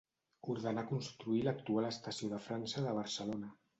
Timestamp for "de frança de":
2.33-2.95